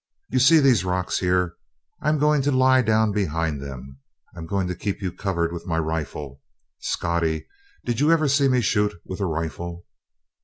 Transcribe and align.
You 0.29 0.39
see 0.39 0.57
these 0.57 0.83
rocks, 0.83 1.19
here? 1.19 1.57
I'm 2.01 2.17
goin' 2.17 2.41
to 2.41 2.51
lie 2.51 2.81
down 2.81 3.11
behind 3.11 3.61
them. 3.61 3.99
I'm 4.35 4.47
going 4.47 4.67
to 4.69 4.73
keep 4.75 4.99
you 4.99 5.11
covered 5.11 5.53
with 5.53 5.67
my 5.67 5.77
rifle. 5.77 6.41
Scottie, 6.79 7.45
did 7.85 7.99
you 7.99 8.11
ever 8.11 8.27
see 8.27 8.47
me 8.47 8.61
shoot 8.61 8.95
with 9.05 9.19
a 9.19 9.27
rifle?" 9.27 9.85